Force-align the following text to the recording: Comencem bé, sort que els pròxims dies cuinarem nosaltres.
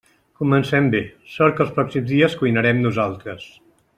Comencem 0.43 0.87
bé, 0.95 1.01
sort 1.33 1.53
que 1.59 1.63
els 1.67 1.75
pròxims 1.77 2.09
dies 2.13 2.39
cuinarem 2.41 2.83
nosaltres. 2.87 3.49